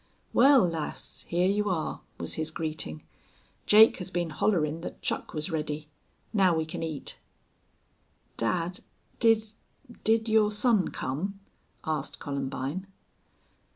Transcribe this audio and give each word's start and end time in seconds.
"Wal, 0.33 0.67
lass, 0.67 1.25
hyar 1.29 1.45
you 1.45 1.69
are," 1.69 2.01
was 2.17 2.33
his 2.33 2.49
greeting. 2.49 3.03
"Jake 3.67 3.97
has 3.97 4.09
been 4.09 4.31
hollerin' 4.31 4.81
thet 4.81 4.99
chuck 5.03 5.31
was 5.35 5.51
ready. 5.51 5.89
Now 6.33 6.55
we 6.57 6.65
can 6.65 6.81
eat." 6.81 7.19
"Dad 8.35 8.79
did 9.19 9.53
did 10.03 10.27
your 10.27 10.51
son 10.51 10.87
come?" 10.87 11.39
asked 11.85 12.17
Columbine. 12.17 12.87